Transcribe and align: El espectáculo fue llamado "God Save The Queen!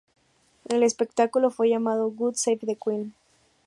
El 0.67 0.81
espectáculo 0.81 1.51
fue 1.51 1.69
llamado 1.69 2.09
"God 2.09 2.33
Save 2.33 2.57
The 2.65 2.75
Queen! 2.75 3.13